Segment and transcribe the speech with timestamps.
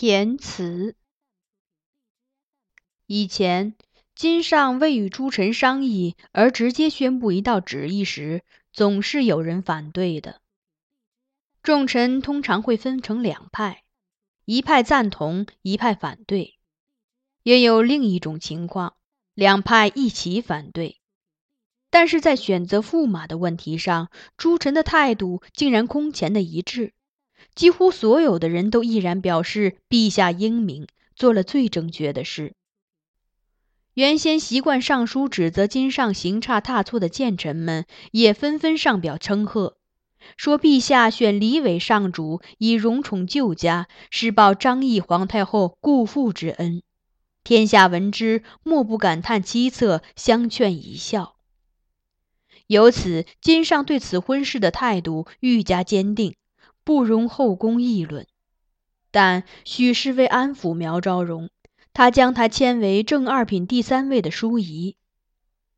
[0.00, 0.94] 填词。
[3.06, 3.74] 以前，
[4.14, 10.40] 金上未与诸臣商议而直接宣布一道旨意时，总是有人反对的。
[11.64, 13.82] 众臣通常会分成两派，
[14.44, 16.54] 一派赞同，一派反对；
[17.42, 18.94] 也有另一种情况，
[19.34, 21.00] 两派一起反对。
[21.90, 26.94] 但是在选择驸马的问题上，诸臣的态度竟然空前的一致。
[27.54, 32.54] 几乎所有的人都毅然表示，陛下英明，做了最正确的事。
[33.94, 39.76] 原先习惯上书指责金上行差踏错的谏臣们，也纷纷上表称贺，
[40.36, 46.82] 说陛下选李伟上主，以荣宠旧家，是报张毅皇太后故父之恩。
[47.42, 51.34] 天下闻之，莫不感叹凄恻，相劝一笑。
[52.68, 56.36] 由此，金上对此婚事的态度愈加坚定。
[56.88, 58.26] 不容后宫议论，
[59.10, 61.50] 但许是为安抚苗昭荣，
[61.92, 64.96] 他将她迁为正二品第三位的淑仪。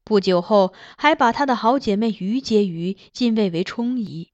[0.05, 4.31] 不久后，还把她的好姐妹于婕妤晋位为充仪。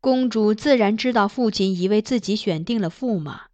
[0.00, 3.48] 公主自然知道父亲已为自己选定了驸马，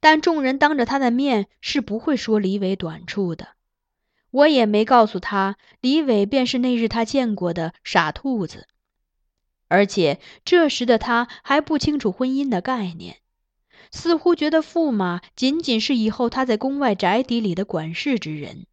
[0.00, 3.48] 但众人当着她的面是不会说李伟短处的。
[4.30, 8.68] 我也没告诉她，李伟便是那日她见过的傻兔子。
[9.72, 13.22] 而且这时的他还不清楚婚姻的概念，
[13.90, 18.66] 似乎觉得驸马仅仅是以后他在宫外宅邸里的管事之人。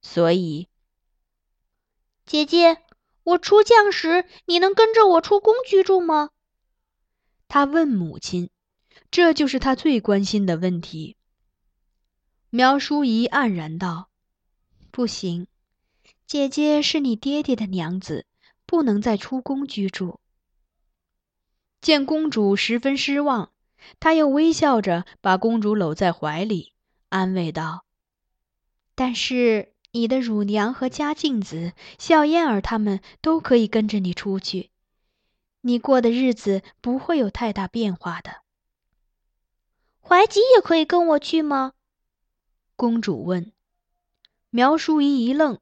[0.00, 0.68] 所以，
[2.24, 2.78] 姐姐，
[3.24, 6.30] 我出将时，你能跟着我出宫居住吗？
[7.46, 8.48] 他问母亲，
[9.10, 11.18] 这就是他最关心的问题。
[12.48, 14.08] 苗淑仪黯然道
[14.90, 15.46] ：“不行，
[16.26, 18.24] 姐姐是你爹爹的娘子。”
[18.66, 20.20] 不能再出宫居住。
[21.80, 23.52] 见公主十分失望，
[24.00, 26.72] 他又微笑着把公主搂在怀里，
[27.08, 27.84] 安慰道
[28.96, 34.70] ：“但是你的乳娘和嘉靖子、笑嫣儿他们都可以跟着你出去，
[35.60, 38.42] 你过的日子不会有太大变化的。”
[40.00, 41.72] 怀吉也可以跟我去吗？
[42.74, 43.52] 公主问。
[44.50, 45.60] 苗淑仪一愣，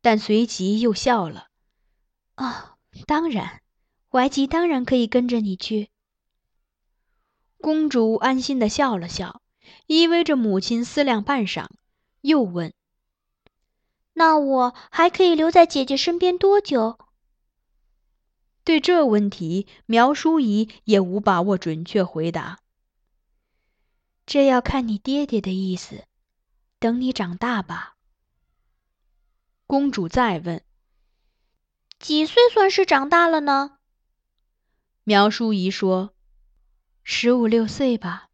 [0.00, 1.49] 但随即又笑了。
[2.40, 3.60] 哦，当然，
[4.08, 5.90] 怀吉当然可以跟着你去。
[7.58, 9.42] 公主安心的笑了笑，
[9.86, 11.66] 依偎着母亲思量半晌，
[12.22, 12.72] 又问
[14.14, 16.98] ：“那我还可以留在姐姐身边多久？”
[18.64, 22.60] 对这问题，苗淑仪也无把握准确回答。
[24.24, 26.06] 这要看你爹爹的意思，
[26.78, 27.96] 等你长大吧。
[29.66, 30.62] 公主再问。
[32.00, 33.76] 几岁算是长大了呢？
[35.04, 36.14] 苗淑仪说
[37.04, 38.30] ：“十五六岁吧。”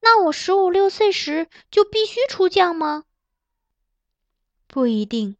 [0.00, 3.02] 那我十五六岁时就必须出将吗？
[4.68, 5.36] 不一定。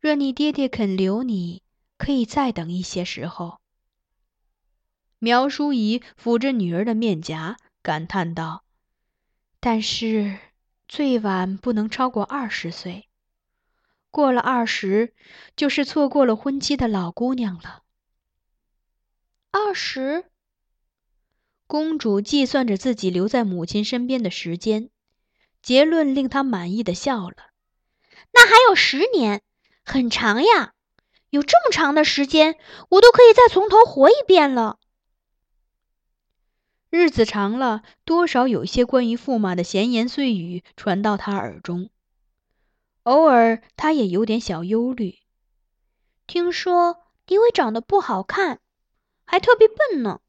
[0.00, 1.62] 若你爹爹肯留你，
[1.96, 3.60] 可以再等一些时候。
[5.20, 8.64] 苗淑仪抚着女儿的面颊，感叹道
[9.60, 10.36] ：“但是
[10.88, 13.05] 最晚不能超过二十岁。”
[14.16, 15.12] 过了二十，
[15.56, 17.82] 就是错过了婚期的老姑娘了。
[19.50, 20.24] 二十，
[21.66, 24.88] 公主计算着自己留在母亲身边的时间，
[25.60, 27.36] 结论令她满意的笑了。
[28.32, 29.42] 那还有十年，
[29.84, 30.72] 很长呀！
[31.28, 32.56] 有这么长的时间，
[32.88, 34.78] 我都可以再从头活一遍了。
[36.88, 41.90] 日子长了，多少有些关于驸马的闲言碎语传到他耳中。
[43.06, 45.20] 偶尔，他也有点小忧虑。
[46.26, 48.58] 听说李伟长得不好看，
[49.24, 50.20] 还特别笨呢。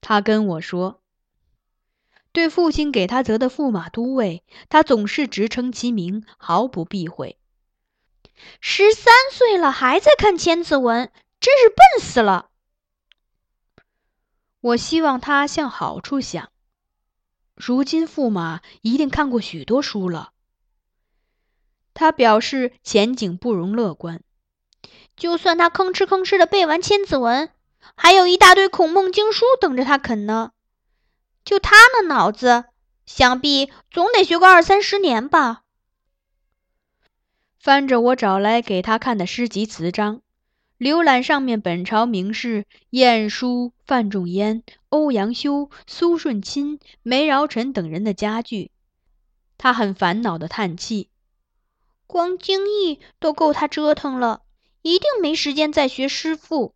[0.00, 1.02] 他跟我说，
[2.32, 7.38] 对父亲给他择的驸马都尉，他总是直称其名，毫不避讳。
[8.62, 11.08] 十三岁了，还在看《千字文》，
[11.38, 12.48] 真是笨死了。
[14.62, 16.50] 我希望他向好处想。
[17.54, 20.32] 如今驸马一定看过许多书了。
[21.94, 24.22] 他表示前景不容乐观，
[25.16, 27.48] 就算他吭哧吭哧的背完《千字文》，
[27.96, 30.52] 还有一大堆孔孟经书等着他啃呢。
[31.44, 32.64] 就他那脑子，
[33.06, 35.62] 想必总得学个二三十年吧。
[37.58, 40.22] 翻着我找来给他看的诗集词章，
[40.78, 48.70] 浏览上面本朝名士晏殊、范仲淹、欧阳修、苏舜钦、梅尧臣等人的家具，
[49.58, 51.10] 他很烦恼的叹气。
[52.10, 54.42] 光经义都够他折腾了，
[54.82, 56.74] 一定没时间再学诗赋。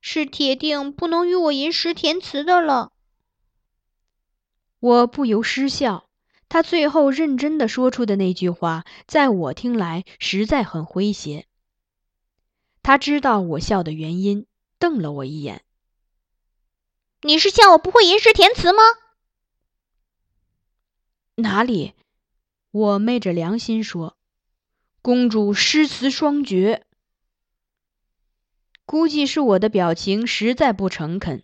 [0.00, 2.92] 是铁定不能与我吟诗填词的了。
[4.80, 6.10] 我不由失笑。
[6.50, 11.46] 他最后认真的说出的那句话，在我听来实在很诙谐。
[12.82, 14.46] 他知道我笑的原因，
[14.78, 15.64] 瞪了我一眼
[17.22, 18.82] ：“你是笑我不会吟诗填词吗
[21.36, 21.94] ？”“哪里？”
[22.70, 24.16] 我昧着良心说
[25.04, 26.86] ：“公主诗词双绝。”
[28.86, 31.42] 估计是我的表情实在不诚恳，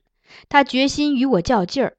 [0.49, 1.99] 他决心与我较劲儿。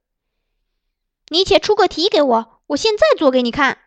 [1.28, 2.62] 你且出个题给我。
[2.66, 3.78] 我现在做给你看。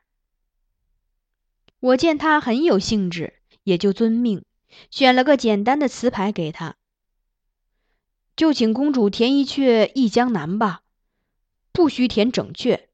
[1.81, 3.35] 我见他很有兴致，
[3.65, 4.45] 也就遵命，
[4.89, 6.77] 选了个简单的词牌给他。
[8.37, 10.83] 就请公主填一阙《忆江南》吧，
[11.73, 12.85] 不需填整阙，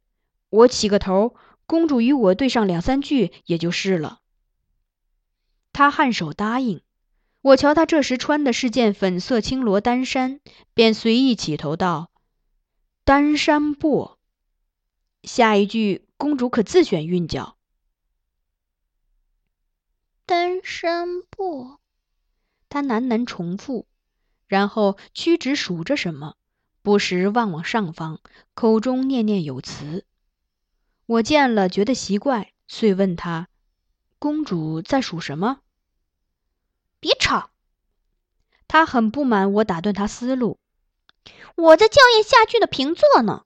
[0.49, 1.35] 我起个头，
[1.67, 4.20] 公主与我对上两三句也就是了。
[5.73, 6.83] 他颔首答应。
[7.43, 10.41] 我瞧他这时穿的是件粉色青罗单衫，
[10.75, 12.11] 便随意起头道
[13.05, 14.19] ：“单衫薄。”
[15.25, 17.57] 下一句，公主可自选韵脚。
[20.27, 21.81] 单衫薄，
[22.69, 23.87] 他喃喃重复，
[24.47, 26.37] 然后屈指数着什么，
[26.83, 28.21] 不时望望上方，
[28.55, 30.07] 口中念念有词。
[31.07, 33.49] 我见了，觉得奇怪，遂问他
[34.21, 35.59] ：“公主在数什么？”
[37.01, 37.51] 别吵！
[38.69, 40.61] 她很不满我打断她思路。
[41.57, 43.45] 我在校验下句的平仄呢。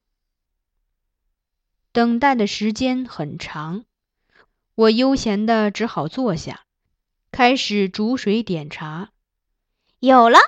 [1.93, 3.85] 等待的时间很长，
[4.75, 6.65] 我悠闲的只好坐下，
[7.31, 9.11] 开始煮水点茶。
[10.01, 10.39] 有了。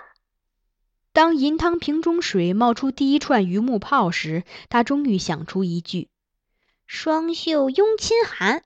[1.12, 6.10] 当银汤瓶中水冒出第一串榆木泡时，他终于想出一句
[6.86, 8.62] ：“双袖拥亲寒，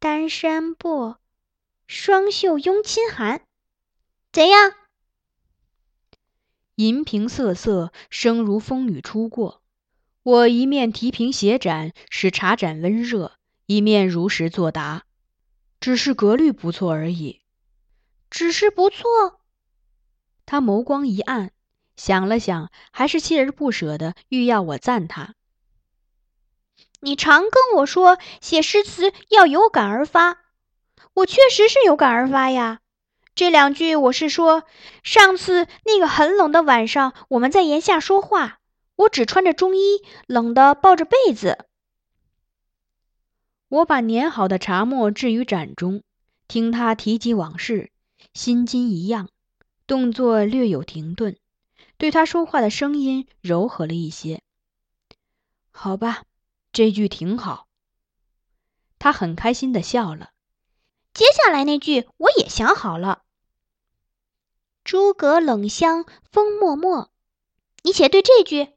[0.00, 1.18] 单衫薄，
[1.88, 3.42] 双袖拥亲寒，
[4.30, 4.72] 怎样？”
[6.76, 9.60] 银瓶瑟瑟，声如风雨初过。
[10.22, 13.32] 我一面提瓶斜盏，使茶盏温热，
[13.66, 15.04] 一面如实作答。
[15.80, 17.40] 只是格律不错而已。
[18.30, 19.40] 只是不错。
[20.46, 21.50] 他眸光一暗，
[21.96, 25.34] 想了想，还是锲而不舍的欲要我赞他。
[27.00, 30.38] 你常跟我说写诗词要有感而发，
[31.14, 32.80] 我确实是有感而发呀。
[33.34, 34.64] 这两句我是说，
[35.04, 38.58] 上次那个很冷的晚上，我们在檐下说话。
[38.96, 41.66] 我只穿着中衣，冷得抱着被子。
[43.68, 46.02] 我把碾好的茶末置于盏中，
[46.48, 47.92] 听他提及往事，
[48.34, 49.28] 心惊一样，
[49.86, 51.36] 动作略有停顿，
[51.96, 54.42] 对他说话的声音柔和了一些。
[55.70, 56.24] 好吧，
[56.72, 57.68] 这句挺好。
[58.98, 60.30] 他很开心的笑了。
[61.14, 63.22] 接下来那句我也想好了
[64.84, 67.08] ：“诸葛冷香风脉脉。”
[67.82, 68.74] 你且对这句。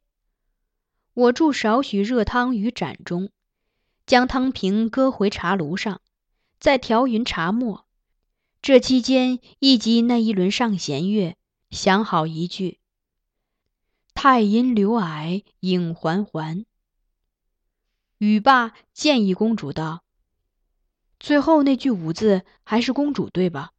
[1.13, 3.31] 我注少许热汤于盏中，
[4.05, 6.01] 将汤瓶搁回茶炉上，
[6.59, 7.85] 再调匀茶末。
[8.61, 11.35] 这期间亦及那一轮上弦月，
[11.71, 12.79] 想好一句
[14.13, 16.65] ：“太阴流霭影环环。”
[18.21, 20.03] 语罢，建议公主道
[21.19, 23.71] ：“最后那句五字还是公主对吧？”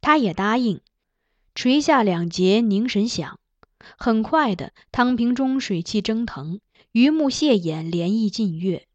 [0.00, 0.80] 他也答应，
[1.56, 3.40] 垂下两节，凝神想。
[3.98, 6.60] 很快的，汤瓶中水汽蒸腾，
[6.92, 8.86] 榆木蟹眼，涟漪近月。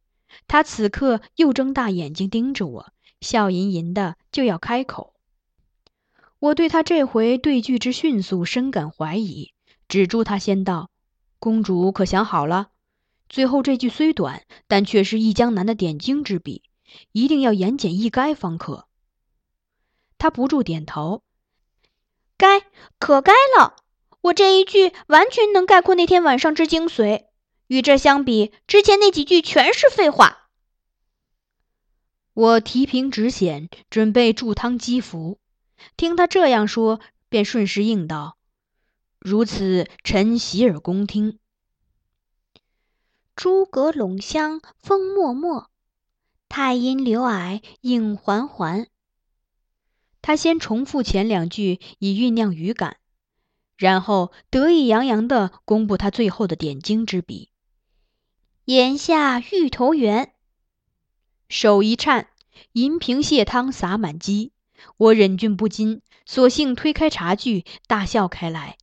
[0.48, 5.14] 他此刻又睁大眼睛盯着我，笑吟吟的就要开口。
[6.40, 9.52] 我对他这回对句之迅速深感怀疑，
[9.90, 10.90] 止住他先道
[11.38, 12.70] ：“公主可想好了？
[13.30, 16.64] 最后这句虽短，但却是忆江南的点睛之笔，
[17.12, 18.88] 一定要言简意赅方可。”
[20.18, 21.24] 他不住点头
[22.38, 22.62] ：“该，
[23.00, 23.76] 可该了。”
[24.22, 27.28] 我这一句完全能概括那天晚上之精髓，
[27.68, 30.50] 与这相比，之前那几句全是废话。
[32.34, 35.40] 我提瓶止显，准备助汤积福，
[35.96, 38.38] 听他这样说，便顺势应道
[39.20, 41.40] ：“如此，臣洗耳恭听。”
[43.38, 45.68] 诸葛陇乡风脉脉，
[46.50, 48.88] 太阴流霭影环环。
[50.24, 52.98] 他先重复前两句，以酝酿语感。
[53.78, 57.52] 然后得意洋洋地公布他最后的点睛之笔
[58.66, 60.34] ：“檐下芋头圆。”
[61.48, 62.30] 手一颤，
[62.72, 64.52] 银瓶泻汤洒满机。
[64.98, 68.80] 我忍俊不禁，索性推开茶具，大笑开来。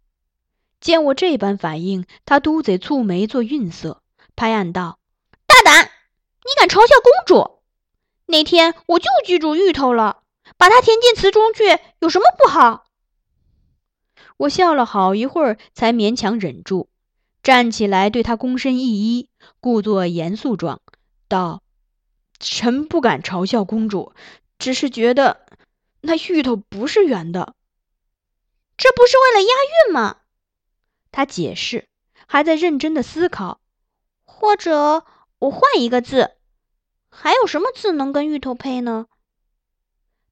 [0.80, 4.03] 见我这般反应，他嘟嘴蹙眉做韵色，
[4.36, 4.98] 拍案道
[5.46, 5.84] ：“大胆！
[5.84, 7.62] 你敢嘲笑公主？
[8.26, 10.22] 那天我就记住芋头了，
[10.56, 12.86] 把它填进词中去，有什么不好？”
[14.38, 16.88] 我笑了好一会儿，才勉强忍住，
[17.42, 19.28] 站起来对他躬身一揖，
[19.60, 20.80] 故作严肃状，
[21.28, 21.62] 道
[22.40, 24.12] ：“臣不敢嘲笑公主，
[24.58, 25.46] 只是觉得
[26.00, 27.54] 那芋头不是圆的。”
[28.76, 29.48] 这不是为了押
[29.86, 30.16] 韵吗？
[31.12, 31.86] 他解释，
[32.26, 33.60] 还在认真的思考。
[34.24, 35.04] 或者
[35.38, 36.36] 我换一个字，
[37.08, 39.06] 还有什么字能跟芋头配呢？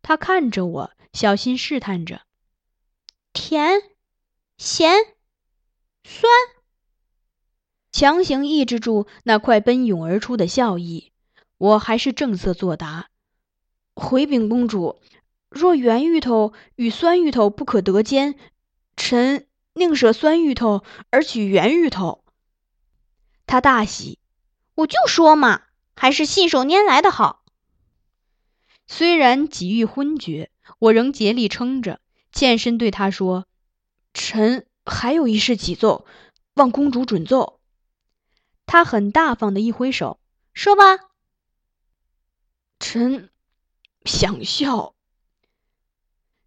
[0.02, 2.22] 他看着我，小心试探着。
[3.32, 3.80] 甜、
[4.58, 4.96] 咸、
[6.04, 6.30] 酸，
[7.92, 11.12] 强行抑制住那快奔涌而出的笑意，
[11.58, 13.08] 我还是正色作答
[13.94, 15.00] ：“回禀公主。”
[15.48, 18.38] 若圆芋头与酸芋头不可得兼，
[18.96, 22.21] 臣宁舍酸芋头而取圆芋头。
[23.46, 24.18] 他大喜，
[24.74, 25.62] 我就说嘛，
[25.94, 27.44] 还是信手拈来的好。
[28.86, 32.00] 虽然几欲昏厥，我仍竭力撑着，
[32.32, 33.46] 欠身对他说
[34.12, 36.06] ：“臣还有一事启奏，
[36.54, 37.60] 望公主准奏。”
[38.66, 40.18] 他很大方的一挥手，
[40.54, 40.82] 说吧。
[42.80, 43.30] 臣
[44.04, 44.94] 想笑。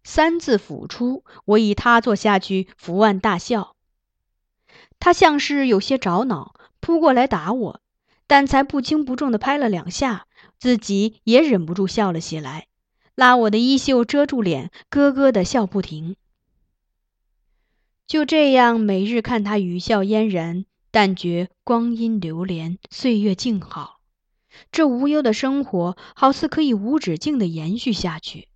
[0.04, 3.76] 三字抚出，我以他坐下去，伏案大笑。
[4.98, 6.54] 他像是有些着恼，
[6.86, 7.80] 扑过来打我，
[8.28, 12.68] 但才不轻不重的拍了两下，自己也忍不住笑了起来，
[13.16, 16.14] 拉我的衣袖遮住脸，咯咯的笑不停。
[18.06, 23.98] 就这样，每日看他语笑嫣然，但觉光阴流连，岁月静好，
[24.70, 28.46] 这无忧的生活，好似可以无止境的延续下去。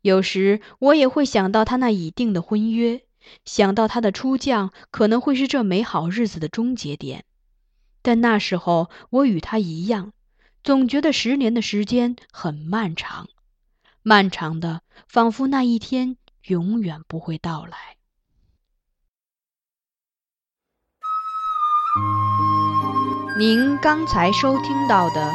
[0.00, 3.02] 有时我也会想到他那已定的婚约，
[3.44, 7.24] 想到他的出将可能会是这美好日子的终结点，
[8.02, 10.12] 但那时候我与他一样，
[10.62, 13.28] 总觉得十年的时间很漫长，
[14.02, 16.16] 漫长的仿佛那一天
[16.46, 17.96] 永远不会到来。
[23.38, 25.30] 您刚才收听到的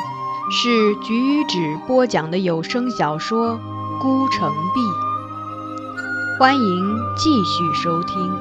[0.52, 3.60] 是橘子播讲的有声小说。
[4.02, 4.82] 孤城闭，
[6.42, 8.34] 欢迎继续收听。